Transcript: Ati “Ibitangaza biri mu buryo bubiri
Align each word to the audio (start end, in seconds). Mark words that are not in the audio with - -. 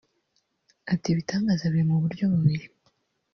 Ati 0.93 1.07
“Ibitangaza 1.13 1.63
biri 1.71 1.83
mu 1.89 1.97
buryo 2.03 2.23
bubiri 2.33 2.65